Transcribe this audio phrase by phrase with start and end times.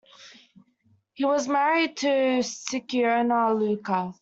[1.13, 2.07] He was married to
[2.41, 4.15] Sikiona Luka.